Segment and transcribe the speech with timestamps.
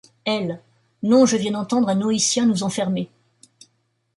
[0.25, 0.59] Elle:
[1.03, 3.11] Non, je viens d’entendre un Noétien nous enfermer.